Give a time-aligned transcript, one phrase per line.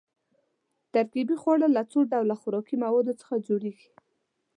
[0.93, 3.89] ترکیبي خواړه له څو ډوله خوراکي موادو څخه جوړیږي.